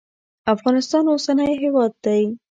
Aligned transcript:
افغانستان 0.53 1.03
اوسنی 1.09 1.47
هیواد 1.63 1.91
دی. 2.03 2.23